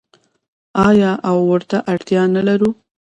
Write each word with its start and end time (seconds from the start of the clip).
آیا 0.87 1.11
او 1.29 1.37
ورته 1.51 1.77
اړتیا 1.91 2.23
نلرو؟ 2.33 2.69